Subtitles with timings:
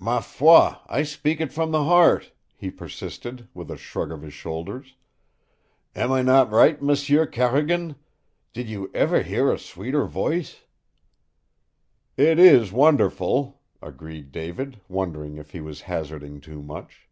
[0.00, 4.34] "Ma foi, I speak it from the heart," he persisted, with a shrug of his
[4.34, 4.96] shoulders.
[5.94, 7.94] "Am I not right, M'sieu Carrigan?
[8.52, 10.64] Did you ever hear a sweeter voice?"
[12.16, 17.08] "It is wonderful," agreed David, wondering if he was hazarding too much.